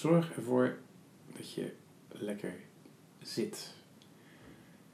zorg 0.00 0.36
ervoor 0.36 0.78
dat 1.36 1.52
je 1.52 1.72
lekker 2.08 2.54
zit. 3.22 3.74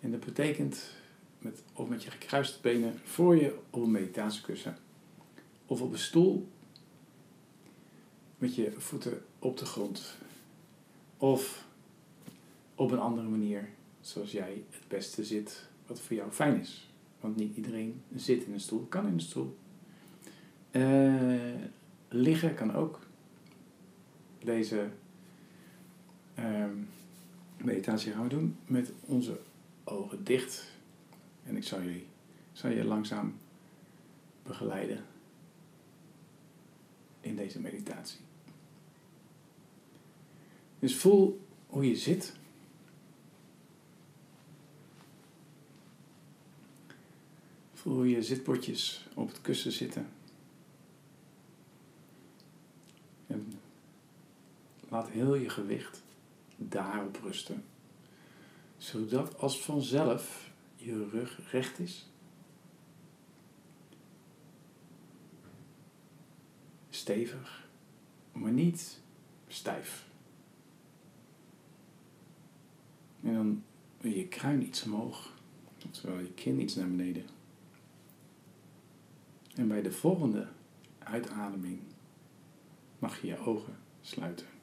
En 0.01 0.11
dat 0.11 0.25
betekent 0.25 0.91
met, 1.39 1.63
of 1.73 1.89
met 1.89 2.03
je 2.03 2.11
gekruiste 2.11 2.61
benen 2.61 2.99
voor 3.05 3.37
je 3.37 3.59
op 3.71 3.83
een 3.83 3.91
meditatiekussen 3.91 4.77
of 5.67 5.81
op 5.81 5.93
een 5.93 5.99
stoel 5.99 6.49
met 8.39 8.55
je 8.55 8.73
voeten 8.77 9.25
op 9.39 9.57
de 9.57 9.65
grond 9.65 10.17
of 11.17 11.65
op 12.75 12.91
een 12.91 12.99
andere 12.99 13.29
manier 13.29 13.69
zoals 14.01 14.33
jij 14.33 14.65
het 14.71 14.89
beste 14.89 15.25
zit 15.25 15.69
wat 15.87 16.01
voor 16.01 16.17
jou 16.17 16.31
fijn 16.31 16.61
is. 16.61 16.91
Want 17.21 17.37
niet 17.37 17.57
iedereen 17.57 18.03
zit 18.15 18.45
in 18.45 18.53
een 18.53 18.61
stoel, 18.61 18.87
kan 18.89 19.07
in 19.07 19.13
een 19.13 19.21
stoel. 19.21 19.57
Uh, 20.71 21.55
liggen 22.09 22.55
kan 22.55 22.75
ook. 22.75 23.06
Deze 24.47 24.89
uh, 26.39 26.65
meditatie 27.57 28.13
gaan 28.13 28.23
we 28.23 28.29
doen 28.29 28.57
met 28.67 28.93
onze 29.01 29.41
ogen 29.85 30.25
dicht. 30.25 30.73
En 31.45 31.57
ik 31.57 31.65
zal 31.65 31.81
je, 31.81 32.05
zal 32.53 32.71
je 32.71 32.85
langzaam 32.85 33.39
begeleiden 34.43 35.05
in 37.21 37.37
deze 37.37 37.61
meditatie. 37.61 38.21
Dus 40.79 40.97
voel 40.97 41.41
hoe 41.67 41.89
je 41.89 41.97
zit. 41.97 42.37
Voel 47.75 47.95
hoe 47.95 48.11
je 48.11 48.23
zitbordjes 48.23 49.09
op 49.15 49.29
het 49.29 49.41
kussen 49.41 49.73
zitten. 49.73 50.09
En 53.27 53.53
laat 54.89 55.09
heel 55.09 55.35
je 55.35 55.49
gewicht 55.49 56.03
daarop 56.57 57.19
rusten. 57.23 57.65
Zodat 58.77 59.39
als 59.39 59.63
vanzelf 59.63 60.51
je 60.77 61.09
rug 61.09 61.51
recht 61.51 61.79
is. 61.79 62.11
Stevig, 66.91 67.69
maar 68.33 68.53
niet 68.53 69.01
stijf. 69.49 70.09
En 73.23 73.35
dan 73.35 73.63
je 74.13 74.29
kruin 74.29 74.63
iets 74.63 74.83
omhoog, 74.83 75.33
terwijl 75.91 76.21
je 76.21 76.33
kin 76.33 76.61
iets 76.61 76.75
naar 76.75 76.89
beneden. 76.89 77.25
En 79.55 79.69
bij 79.69 79.83
de 79.83 79.93
volgende 79.93 80.49
uitademing 80.99 81.81
mag 82.99 83.21
je 83.21 83.27
je 83.27 83.39
ogen 83.39 83.77
sluiten. 84.01 84.56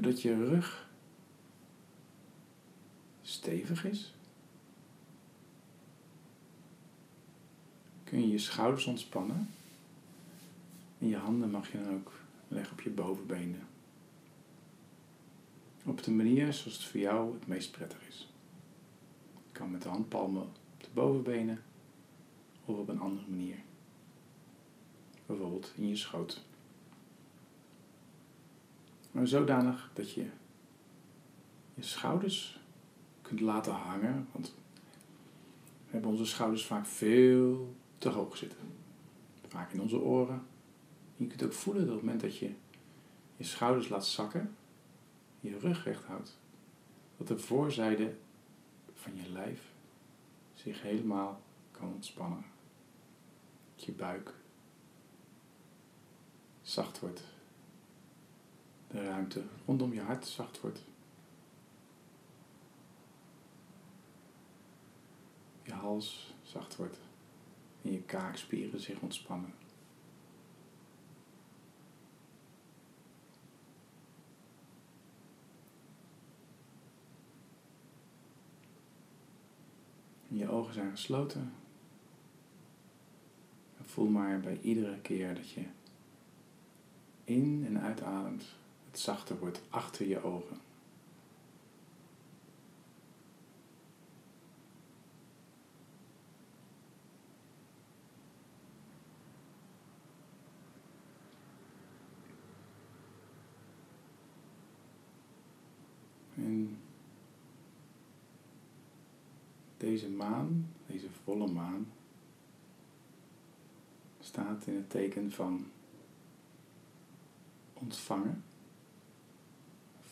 Doordat 0.00 0.22
je 0.22 0.44
rug 0.44 0.88
stevig 3.22 3.84
is, 3.84 4.14
kun 8.04 8.20
je 8.20 8.28
je 8.28 8.38
schouders 8.38 8.84
ontspannen. 8.86 9.48
En 10.98 11.08
je 11.08 11.16
handen 11.16 11.50
mag 11.50 11.72
je 11.72 11.82
dan 11.82 11.94
ook 11.94 12.12
leggen 12.48 12.72
op 12.72 12.80
je 12.80 12.90
bovenbenen. 12.90 13.68
Op 15.84 16.02
de 16.02 16.10
manier 16.10 16.52
zoals 16.52 16.76
het 16.76 16.86
voor 16.86 17.00
jou 17.00 17.34
het 17.34 17.46
meest 17.46 17.70
prettig 17.70 18.08
is. 18.08 18.28
Je 19.32 19.52
kan 19.52 19.70
met 19.70 19.82
de 19.82 19.88
handpalmen 19.88 20.42
op 20.42 20.82
de 20.82 20.88
bovenbenen 20.94 21.62
of 22.64 22.76
op 22.76 22.88
een 22.88 23.00
andere 23.00 23.26
manier. 23.28 23.56
Bijvoorbeeld 25.26 25.72
in 25.76 25.88
je 25.88 25.96
schoot. 25.96 26.48
Zodanig 29.26 29.90
dat 29.94 30.12
je 30.12 30.26
je 31.74 31.82
schouders 31.82 32.60
kunt 33.22 33.40
laten 33.40 33.72
hangen. 33.72 34.28
Want 34.32 34.54
we 35.84 35.90
hebben 35.90 36.10
onze 36.10 36.26
schouders 36.26 36.66
vaak 36.66 36.86
veel 36.86 37.74
te 37.98 38.08
hoog 38.08 38.36
zitten. 38.36 38.58
Vaak 39.48 39.72
in 39.72 39.80
onze 39.80 40.00
oren. 40.00 40.42
je 41.16 41.26
kunt 41.26 41.42
ook 41.42 41.52
voelen 41.52 41.82
dat 41.82 41.90
op 41.90 41.96
het 41.96 42.04
moment 42.04 42.22
dat 42.22 42.38
je 42.38 42.52
je 43.36 43.44
schouders 43.44 43.88
laat 43.88 44.06
zakken, 44.06 44.56
je 45.40 45.58
rug 45.58 45.84
recht 45.84 46.04
houdt, 46.04 46.38
dat 47.16 47.28
de 47.28 47.38
voorzijde 47.38 48.14
van 48.94 49.16
je 49.16 49.32
lijf 49.32 49.72
zich 50.54 50.82
helemaal 50.82 51.40
kan 51.70 51.92
ontspannen. 51.92 52.44
Dat 53.74 53.84
je 53.84 53.92
buik 53.92 54.34
zacht 56.62 57.00
wordt. 57.00 57.29
De 58.90 59.04
ruimte 59.04 59.44
rondom 59.66 59.92
je 59.92 60.00
hart 60.00 60.26
zacht 60.26 60.60
wordt. 60.60 60.84
Je 65.62 65.72
hals 65.72 66.34
zacht 66.42 66.76
wordt 66.76 67.00
en 67.82 67.92
je 67.92 68.02
kaakspieren 68.02 68.80
zich 68.80 69.00
ontspannen. 69.00 69.54
Je 80.28 80.48
ogen 80.48 80.74
zijn 80.74 80.90
gesloten. 80.90 81.52
voel 83.80 84.08
maar 84.08 84.40
bij 84.40 84.60
iedere 84.60 85.00
keer 85.00 85.34
dat 85.34 85.50
je 85.50 85.64
in 87.24 87.64
en 87.66 87.80
uitademt, 87.80 88.44
het 88.90 89.00
zachter 89.00 89.38
wordt 89.38 89.60
achter 89.68 90.08
je 90.08 90.22
ogen. 90.22 90.56
En 106.34 106.78
deze 109.76 110.08
maan, 110.08 110.68
deze 110.86 111.10
volle 111.24 111.46
maan, 111.46 111.86
staat 114.20 114.66
in 114.66 114.74
het 114.74 114.90
teken 114.90 115.32
van 115.32 115.66
ontvangen, 117.74 118.44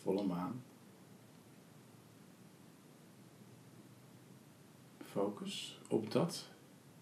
volle 0.09 0.27
maan. 0.27 0.63
Focus 5.05 5.81
op 5.89 6.11
dat 6.11 6.49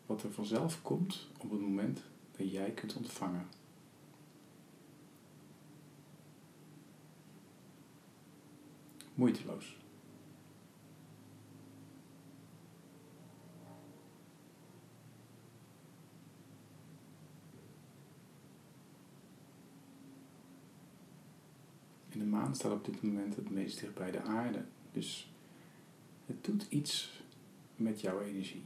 wat 0.06 0.22
er 0.22 0.33
vanzelf 0.33 0.83
komt 0.83 1.28
op 1.39 1.50
het 1.50 1.61
moment 1.61 2.03
dat 2.37 2.53
jij 2.53 2.71
kunt 2.71 2.97
ontvangen. 2.97 3.49
moeiteloos. 9.15 9.77
En 22.16 22.19
de 22.19 22.25
maan 22.25 22.45
staat 22.56 22.72
op 22.72 22.84
dit 22.84 23.03
moment 23.03 23.36
het 23.36 23.50
meest 23.50 23.80
dicht 23.80 23.94
bij 23.94 24.10
de 24.10 24.22
aarde. 24.22 24.64
Dus 24.92 25.32
het 26.26 26.44
doet 26.44 26.66
iets 26.68 27.22
met 27.76 28.00
jouw 28.00 28.20
energie. 28.20 28.64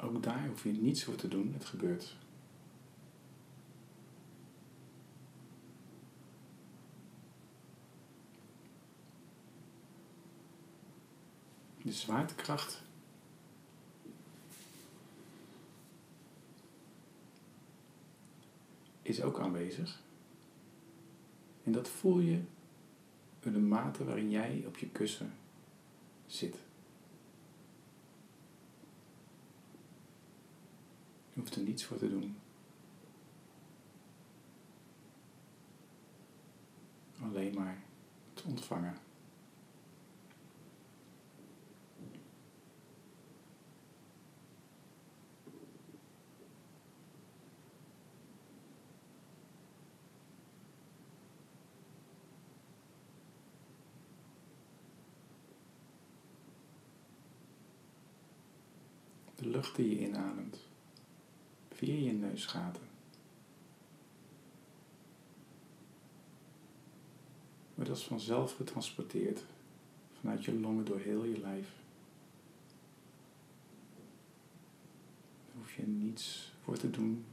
Ook 0.00 0.22
daar 0.22 0.46
hoef 0.48 0.62
je 0.62 0.72
niets 0.72 1.04
voor 1.04 1.14
te 1.16 1.28
doen, 1.28 1.52
het 1.52 1.64
gebeurt. 1.64 2.16
de 11.86 11.92
zwaartekracht. 11.92 12.82
is 19.08 19.22
ook 19.22 19.40
aanwezig. 19.40 20.02
En 21.64 21.72
dat 21.72 21.88
voel 21.88 22.18
je 22.18 22.40
in 23.40 23.52
de 23.52 23.58
mate 23.58 24.04
waarin 24.04 24.30
jij 24.30 24.64
op 24.66 24.76
je 24.76 24.88
kussen 24.88 25.32
zit. 26.26 26.54
Je 31.32 31.40
hoeft 31.40 31.54
er 31.54 31.62
niets 31.62 31.84
voor 31.84 31.96
te 31.96 32.08
doen. 32.08 32.36
Alleen 37.22 37.54
maar 37.54 37.82
te 38.34 38.42
ontvangen. 38.46 39.05
Die 59.72 59.88
je 59.88 60.06
inademt 60.06 60.58
via 61.72 61.94
je 61.94 62.12
neusgaten. 62.12 62.82
Wordt 67.74 67.90
als 67.90 68.04
vanzelf 68.06 68.56
getransporteerd 68.56 69.44
vanuit 70.20 70.44
je 70.44 70.60
longen 70.60 70.84
door 70.84 70.98
heel 70.98 71.24
je 71.24 71.38
lijf. 71.38 71.68
Hoef 75.56 75.74
je 75.74 75.86
niets 75.86 76.52
voor 76.62 76.76
te 76.76 76.90
doen, 76.90 77.24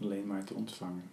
alleen 0.00 0.26
maar 0.26 0.44
te 0.44 0.54
ontvangen. 0.54 1.10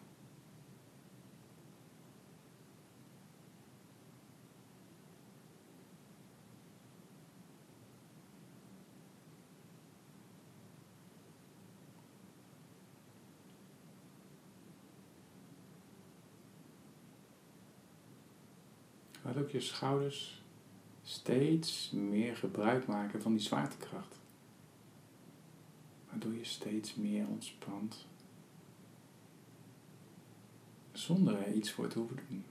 Ook 19.39 19.49
je 19.49 19.59
schouders 19.59 20.41
steeds 21.03 21.91
meer 21.91 22.35
gebruik 22.35 22.87
maken 22.87 23.21
van 23.21 23.31
die 23.31 23.41
zwaartekracht. 23.41 24.19
Waardoor 26.09 26.33
je 26.33 26.45
steeds 26.45 26.95
meer 26.95 27.27
ontspant. 27.27 28.07
Zonder 30.91 31.37
er 31.37 31.53
iets 31.53 31.71
voor 31.71 31.87
te 31.87 31.99
hoeven 31.99 32.19
doen. 32.29 32.43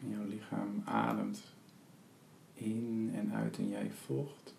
En 0.00 0.10
jouw 0.10 0.24
lichaam 0.38 0.82
ademt 0.84 1.42
in 2.54 3.10
en 3.14 3.32
uit 3.34 3.58
en 3.58 3.68
jij 3.68 3.90
volgt 3.90 4.54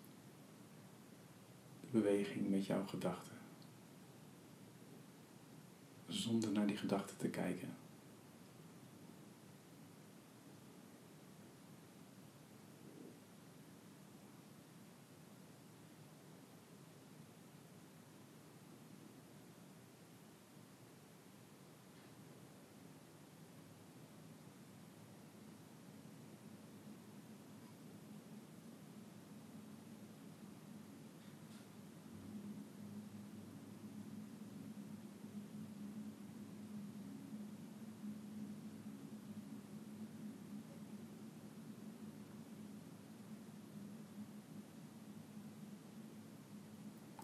de 1.80 1.86
beweging 1.90 2.48
met 2.48 2.66
jouw 2.66 2.86
gedachten. 2.86 3.32
Zonder 6.06 6.52
naar 6.52 6.66
die 6.66 6.76
gedachten 6.76 7.16
te 7.16 7.28
kijken. 7.28 7.68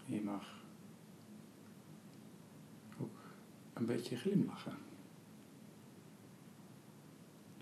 Je 0.07 0.23
mag 0.23 0.65
ook 3.01 3.19
een 3.87 3.97
beetje 3.97 4.17
glimlachen. 4.17 4.77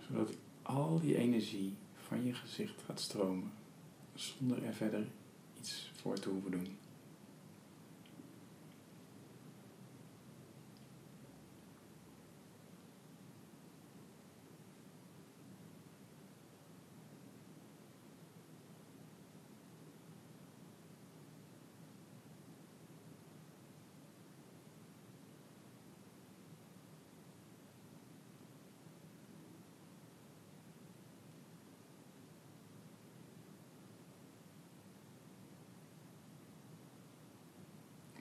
Zodat 0.08 0.36
al 0.62 1.00
die 1.00 1.16
energie 1.16 1.76
van 1.94 2.24
je 2.24 2.34
gezicht 2.34 2.82
gaat 2.82 3.00
stromen. 3.00 3.52
Zonder 4.14 4.62
er 4.62 4.74
verder 4.74 5.06
iets 5.58 5.90
voor 5.94 6.18
te 6.18 6.28
hoeven 6.28 6.50
doen. 6.50 6.78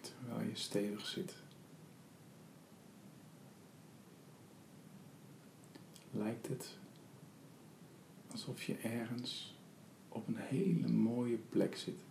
Terwijl 0.04 0.43
stevig 0.56 1.06
zit. 1.06 1.34
Lijkt 6.12 6.48
het 6.48 6.78
alsof 8.32 8.64
je 8.64 8.78
ergens 8.78 9.56
op 10.10 10.28
een 10.28 10.38
hele 10.38 10.88
mooie 10.88 11.38
plek 11.38 11.78
zit. 11.78 12.02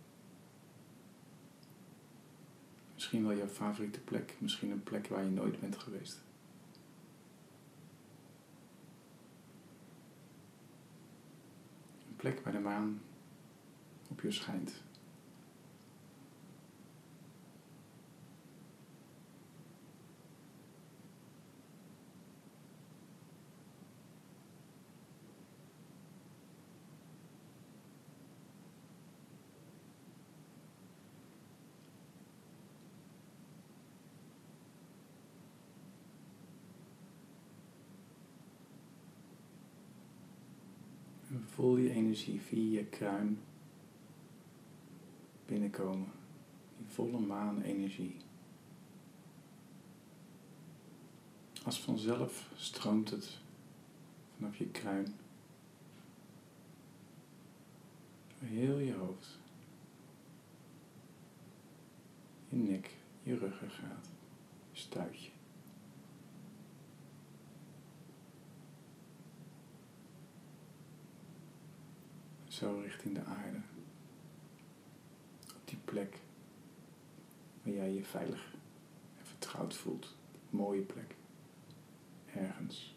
Misschien 2.93 3.27
wel 3.27 3.37
jouw 3.37 3.47
favoriete 3.47 3.99
plek, 3.99 4.35
misschien 4.37 4.71
een 4.71 4.83
plek 4.83 5.07
waar 5.07 5.23
je 5.23 5.29
nooit 5.29 5.59
bent 5.59 5.77
geweest. 5.77 6.21
Een 12.07 12.15
plek 12.15 12.39
waar 12.39 12.53
de 12.53 12.59
maan 12.59 13.01
op 14.09 14.21
je 14.21 14.31
schijnt. 14.31 14.83
En 41.27 41.29
voel 41.45 41.77
je 41.77 41.89
energie 41.89 42.41
via 42.41 42.79
je 42.79 42.85
kruin 42.85 43.39
binnenkomen. 45.45 46.11
Die 46.77 46.87
volle 46.87 47.19
maan 47.19 47.61
energie. 47.61 48.15
Als 51.63 51.81
vanzelf 51.81 52.51
stroomt 52.55 53.09
het 53.09 53.39
vanaf 54.35 54.57
je 54.57 54.67
kruin. 54.67 55.15
Heel 58.39 58.77
je 58.77 58.93
hoofd. 58.93 59.39
Je 62.49 62.55
nek, 62.55 62.95
je 63.23 63.37
ruggengraat, 63.37 64.09
je 64.71 64.79
stuitje. 64.79 65.32
Zo 72.53 72.79
richting 72.83 73.15
de 73.15 73.23
aarde. 73.23 73.57
Op 75.55 75.61
die 75.65 75.77
plek 75.85 76.17
waar 77.63 77.73
jij 77.73 77.93
je 77.93 78.03
veilig 78.03 78.53
en 79.19 79.25
vertrouwd 79.25 79.73
voelt. 79.73 80.15
Mooie 80.49 80.81
plek. 80.81 81.15
Ergens. 82.35 82.95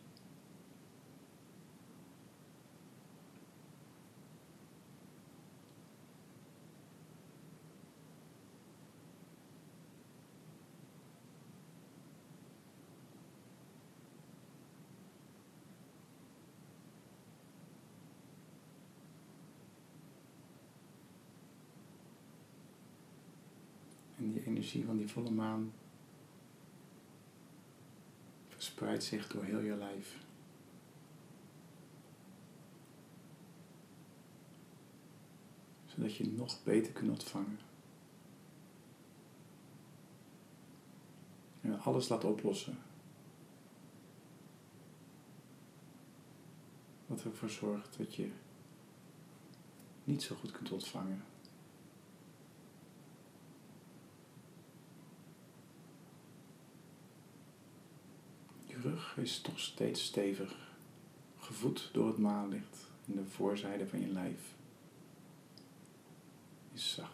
die 24.37 24.56
van 24.67 24.97
die 24.97 25.09
volle 25.09 25.31
maan 25.31 25.73
verspreidt 28.49 29.05
zich 29.05 29.29
door 29.29 29.45
heel 29.45 29.61
je 29.61 29.77
lijf. 29.77 30.25
Zodat 35.87 36.17
je 36.17 36.27
nog 36.27 36.63
beter 36.63 36.93
kunt 36.93 37.11
ontvangen. 37.11 37.59
En 41.61 41.81
alles 41.81 42.09
laat 42.09 42.25
oplossen. 42.25 42.79
Wat 47.07 47.25
ervoor 47.25 47.51
zorgt 47.51 47.97
dat 47.99 48.15
je 48.15 48.31
niet 50.05 50.23
zo 50.23 50.35
goed 50.35 50.51
kunt 50.51 50.73
ontvangen. 50.73 51.25
Je 58.67 58.76
rug 58.89 59.17
is 59.17 59.41
toch 59.41 59.61
steeds 59.61 60.05
stevig, 60.05 60.57
gevoed 61.39 61.91
door 61.93 62.07
het 62.07 62.19
maanlicht 62.19 62.87
en 63.07 63.15
de 63.15 63.25
voorzijde 63.25 63.89
van 63.89 64.01
je 64.01 64.09
lijf 64.09 64.55
is 66.73 66.95
zacht. 66.95 67.11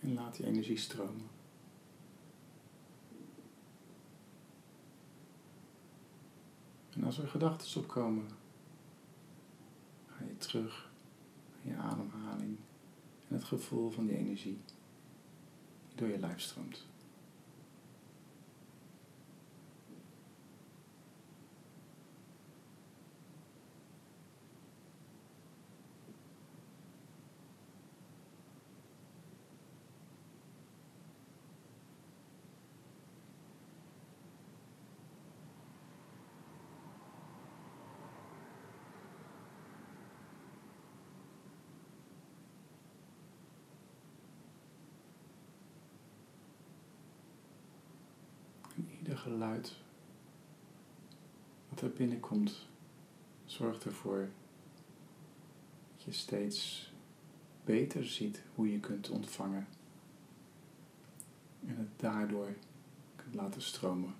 En 0.00 0.14
laat 0.14 0.36
die 0.36 0.46
energie 0.46 0.76
stromen. 0.76 1.28
En 6.90 7.04
als 7.04 7.18
er 7.18 7.28
gedachten 7.28 7.80
opkomen, 7.80 8.28
ga 10.06 10.24
je 10.24 10.36
terug 10.36 10.90
naar 11.62 11.74
je 11.74 11.82
ademhaling 11.82 12.49
en 13.30 13.36
het 13.36 13.44
gevoel 13.44 13.90
van 13.90 14.06
die 14.06 14.16
energie 14.16 14.58
die 15.88 15.94
door 15.94 16.08
je 16.08 16.18
lijf 16.18 16.40
stroomt. 16.40 16.86
Geluid 49.30 49.76
wat 51.68 51.80
er 51.80 51.90
binnenkomt, 51.90 52.68
zorgt 53.44 53.84
ervoor 53.84 54.28
dat 55.96 56.04
je 56.04 56.12
steeds 56.12 56.90
beter 57.64 58.06
ziet 58.06 58.42
hoe 58.54 58.72
je 58.72 58.80
kunt 58.80 59.10
ontvangen 59.10 59.66
en 61.66 61.76
het 61.76 62.00
daardoor 62.00 62.54
kunt 63.16 63.34
laten 63.34 63.62
stromen. 63.62 64.14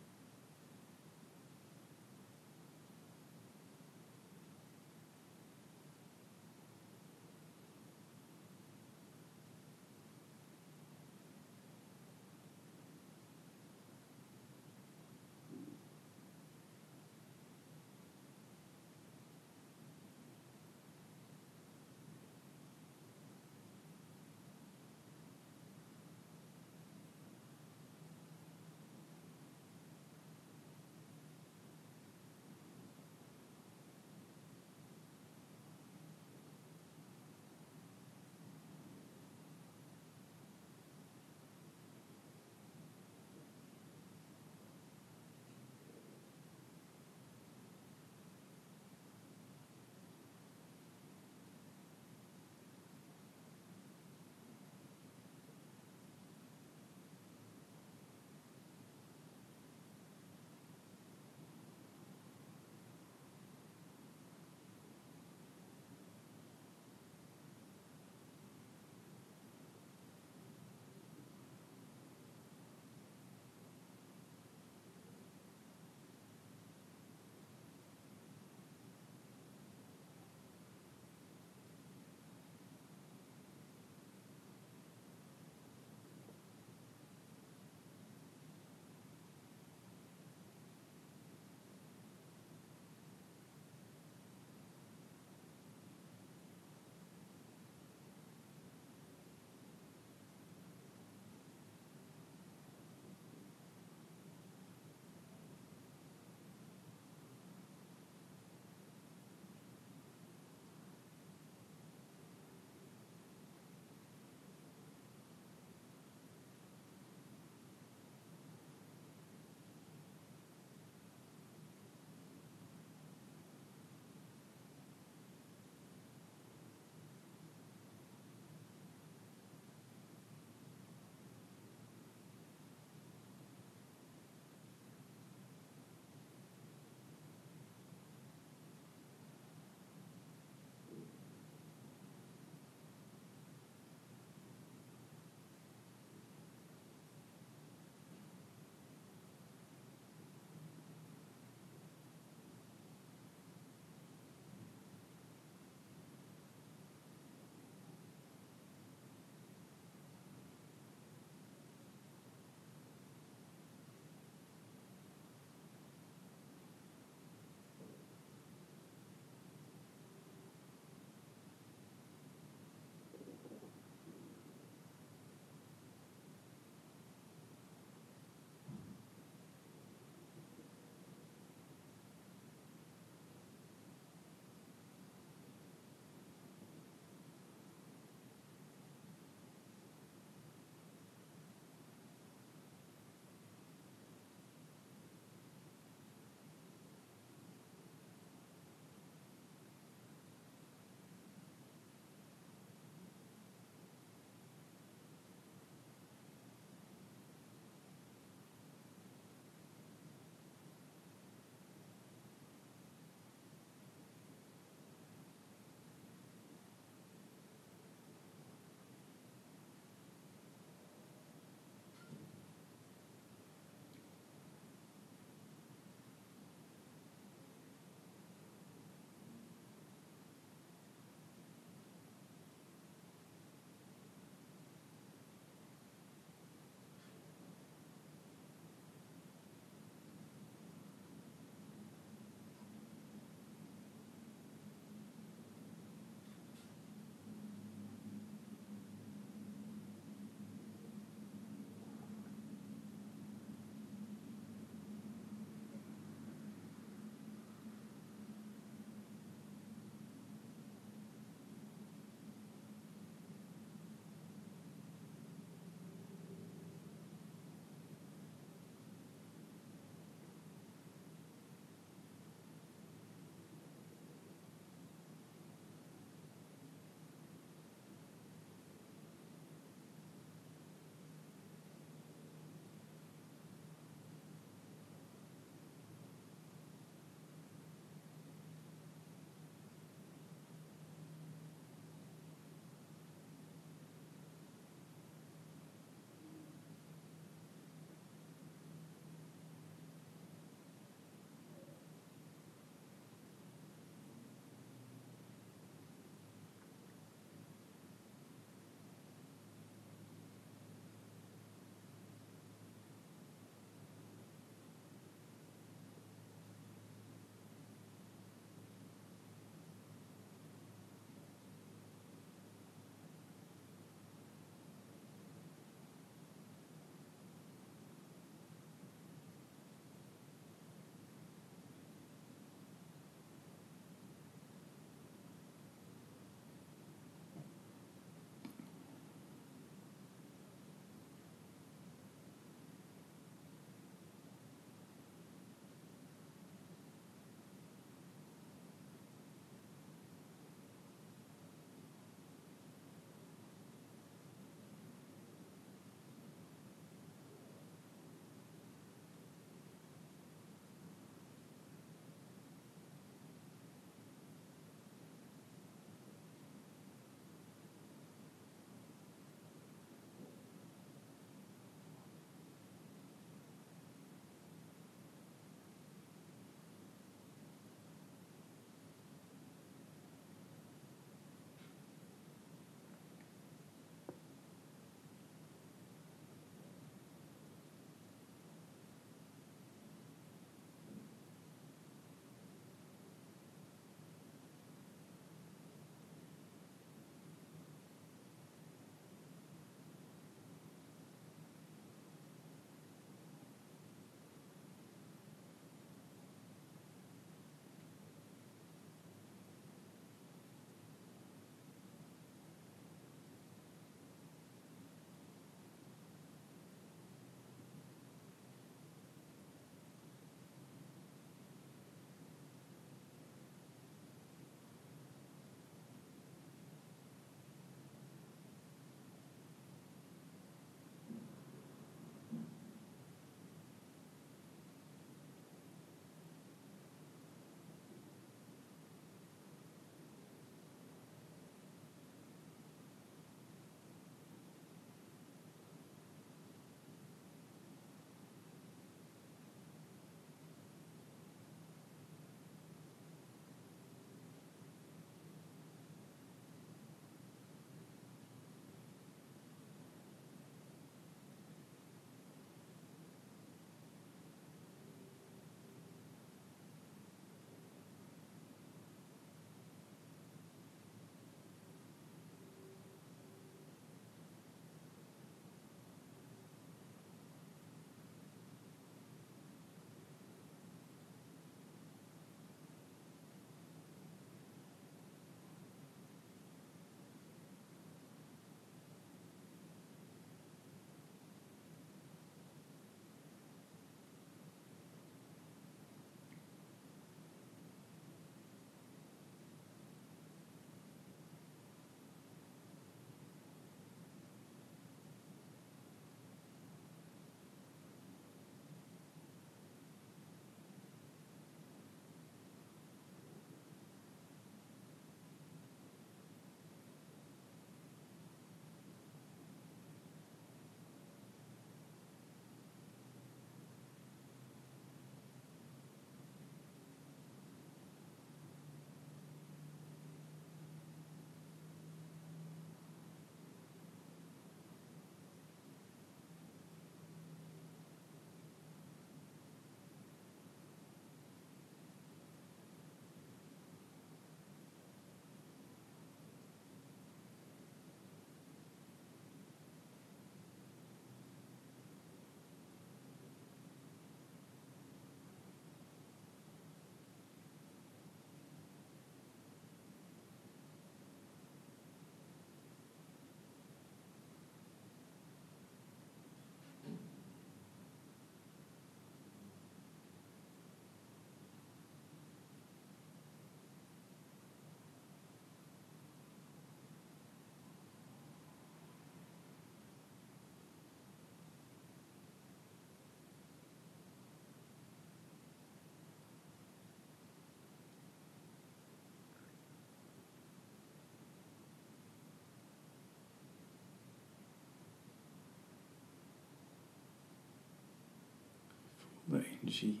De 599.30 599.46
energie 599.60 600.00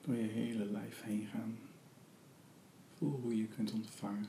door 0.00 0.14
je 0.14 0.22
hele 0.22 0.64
lijf 0.64 1.02
heen 1.02 1.26
gaan. 1.26 1.58
Voel 2.94 3.20
hoe 3.20 3.36
je 3.36 3.46
kunt 3.46 3.72
ontvangen. 3.72 4.26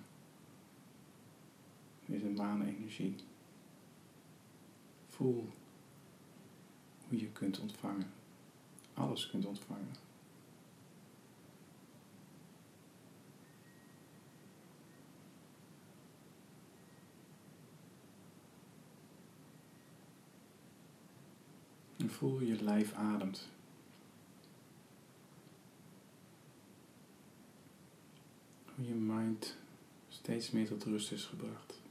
Deze 2.06 2.30
maanenergie. 2.30 3.16
Voel 5.10 5.50
hoe 7.08 7.20
je 7.20 7.32
kunt 7.32 7.60
ontvangen. 7.60 8.12
Alles 8.94 9.30
kunt 9.30 9.46
ontvangen. 9.46 10.07
En 22.08 22.14
voel 22.14 22.40
je 22.40 22.64
lijf 22.64 22.94
ademt. 22.94 23.50
Hoe 28.76 28.88
je 28.88 28.94
mind 28.94 29.58
steeds 30.08 30.52
meer 30.52 30.68
tot 30.68 30.84
rust 30.84 31.12
is 31.12 31.26
gebracht. 31.26 31.82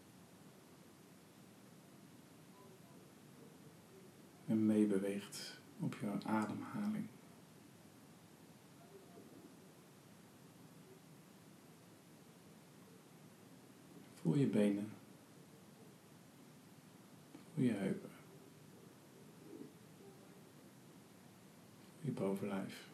En 4.47 4.67
meebeweegt 4.67 5.59
op 5.81 5.97
je 6.01 6.27
ademhaling. 6.27 7.07
Voel 14.15 14.37
je 14.37 14.47
benen. 14.47 14.89
Voel 17.55 17.65
je 17.65 17.73
heupen. 17.73 18.16
Je 22.07 22.13
bovenlijf, 22.13 22.89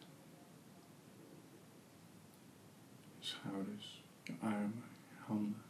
je 3.19 3.25
schouders, 3.25 4.03
je 4.23 4.33
armen, 4.39 4.83
je 5.09 5.15
handen, 5.25 5.61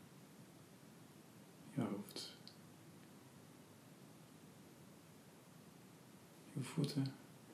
je 1.74 1.82
hoofd, 1.82 2.38
je 6.54 6.64
voeten, 6.64 7.06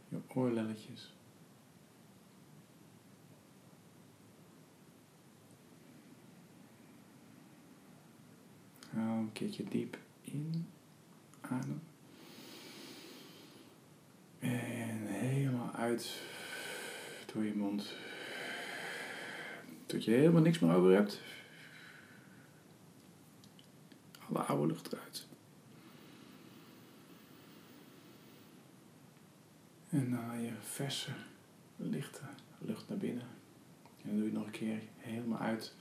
je 0.09 0.21
oorlelletjes. 0.27 1.13
Haal 8.89 9.17
een 9.17 9.31
keertje 9.31 9.63
diep 9.63 9.97
in, 10.21 10.67
adem. 11.41 11.81
Uit 15.79 16.21
door 17.33 17.43
je 17.43 17.55
mond. 17.55 17.93
Tot 19.85 20.03
je 20.03 20.11
helemaal 20.11 20.41
niks 20.41 20.59
meer 20.59 20.75
over 20.75 20.91
hebt. 20.91 21.21
Alle 24.29 24.39
oude 24.39 24.67
lucht 24.67 24.93
eruit. 24.93 25.27
En 29.89 30.11
dan 30.11 30.41
je 30.41 30.51
verse, 30.61 31.11
lichte 31.75 32.21
lucht 32.57 32.89
naar 32.89 32.97
binnen. 32.97 33.27
En 34.01 34.09
dan 34.09 34.15
doe 34.15 34.25
je 34.25 34.31
nog 34.31 34.45
een 34.45 34.51
keer 34.51 34.81
helemaal 34.97 35.39
uit. 35.39 35.73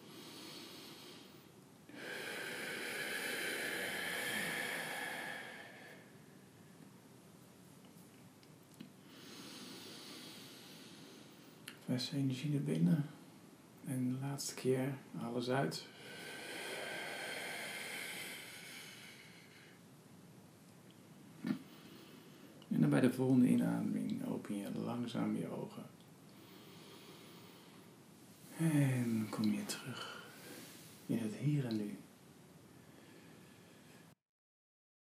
Verse 11.88 12.16
energie 12.16 12.50
naar 12.50 12.62
binnen. 12.62 13.04
En 13.86 14.12
de 14.12 14.18
laatste 14.20 14.54
keer 14.54 14.94
alles 15.22 15.50
uit. 15.50 15.86
En 22.68 22.80
dan 22.80 22.90
bij 22.90 23.00
de 23.00 23.12
volgende 23.12 23.48
inademing 23.48 24.26
open 24.26 24.56
je 24.56 24.70
langzaam 24.78 25.36
je 25.36 25.48
ogen. 25.48 25.82
En 28.56 29.26
kom 29.30 29.52
je 29.52 29.64
terug 29.64 30.30
in 31.06 31.18
het 31.18 31.34
hier 31.34 31.66
en 31.66 31.76
nu. 31.76 31.96